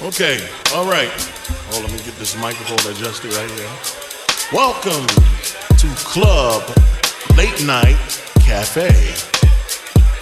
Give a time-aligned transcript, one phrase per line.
[0.00, 0.40] Okay,
[0.74, 1.12] all right.
[1.70, 3.68] Oh, let me get this microphone adjusted right here.
[4.54, 5.06] Welcome
[5.76, 6.62] to Club
[7.36, 7.98] Late Night
[8.40, 8.88] Cafe.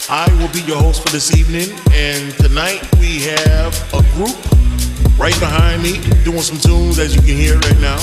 [0.08, 4.36] I will be your host for this evening, and tonight we have a group
[5.16, 7.98] right behind me doing some tunes, as you can hear right now.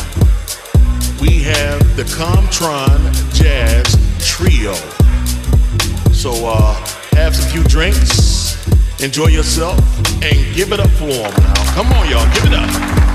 [1.20, 4.74] We have the Comtron Jazz Trio.
[6.18, 6.74] So uh,
[7.12, 8.58] have some few drinks,
[9.04, 9.78] enjoy yourself,
[10.24, 11.74] and give it up for them now.
[11.75, 13.07] Come on, y'all, give it up.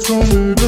[0.00, 0.59] So.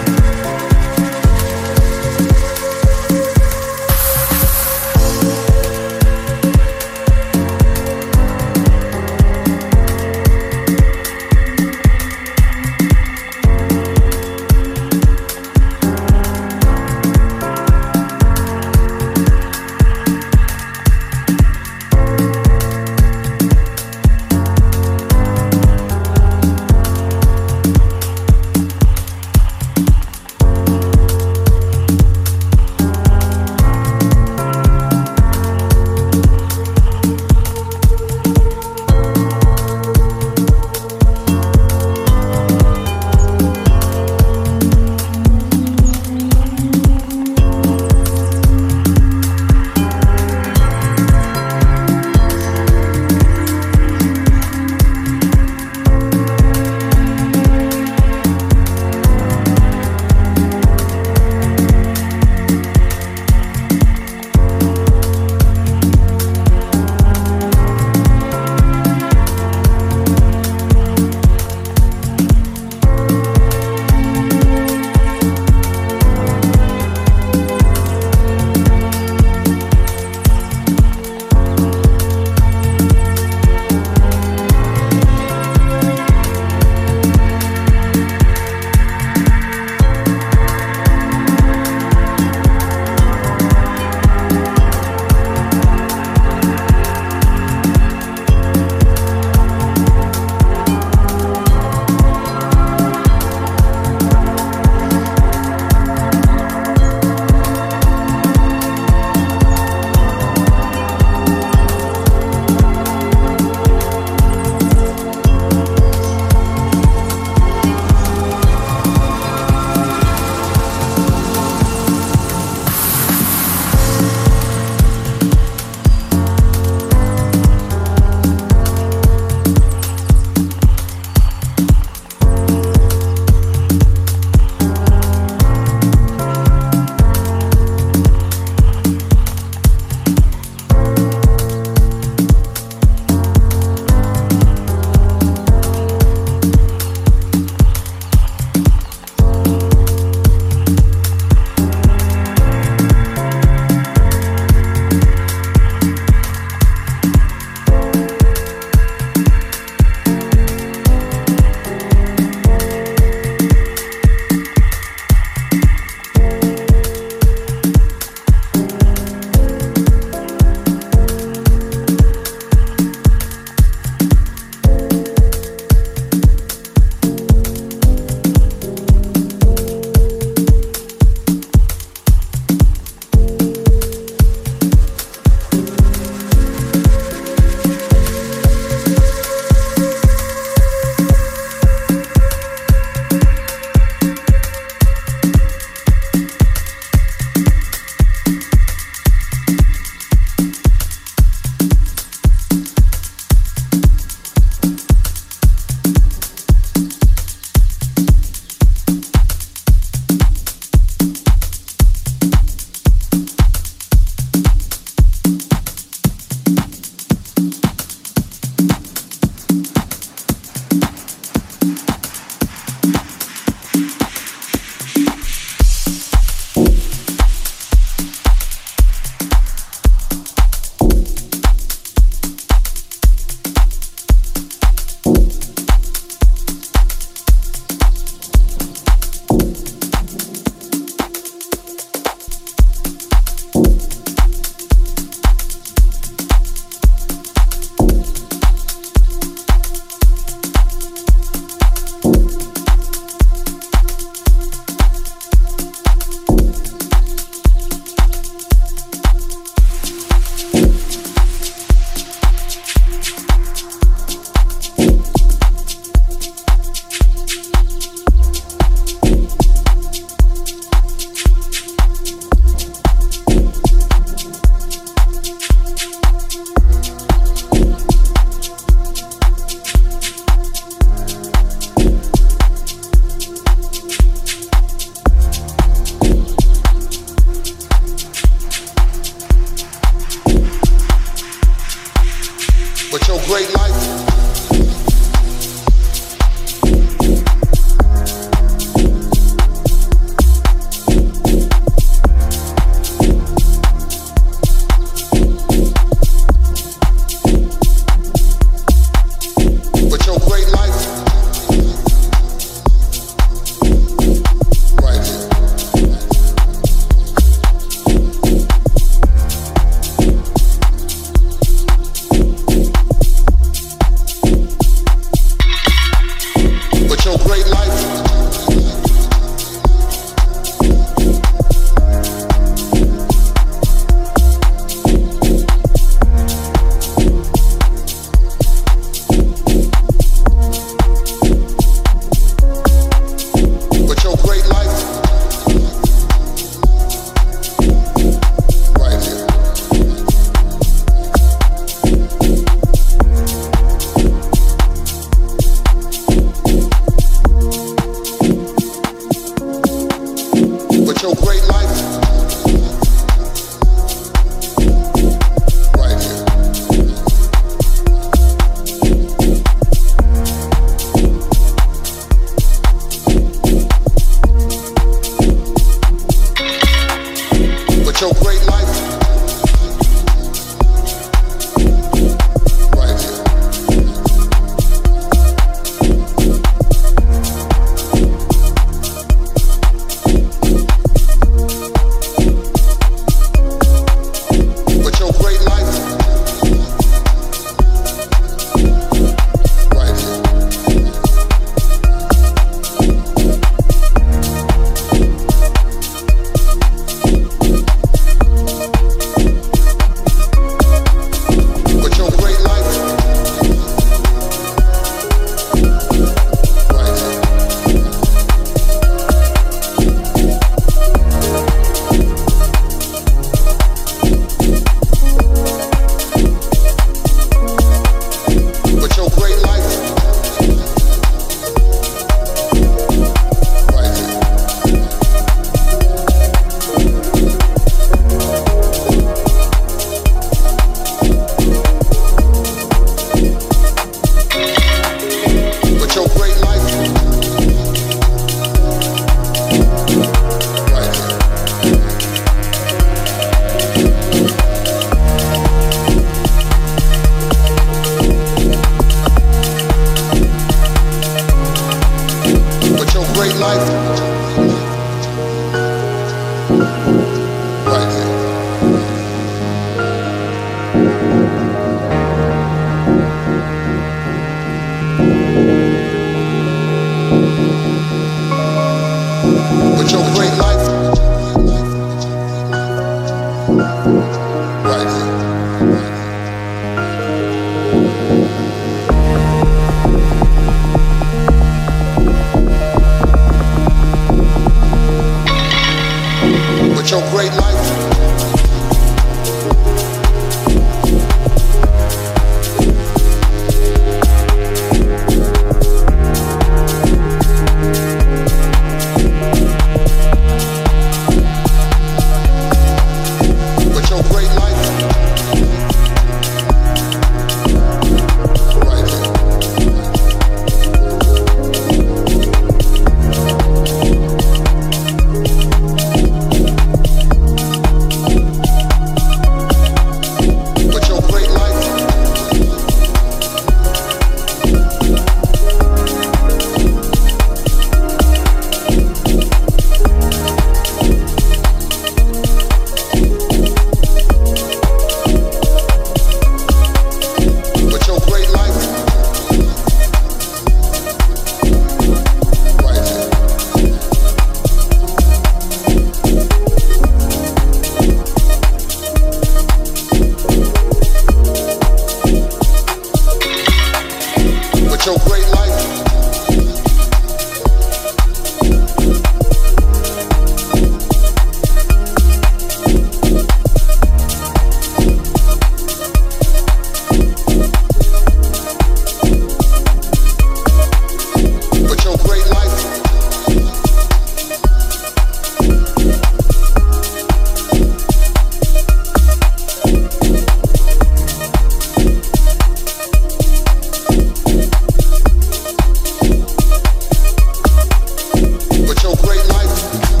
[599.33, 600.00] life.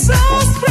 [0.00, 0.69] So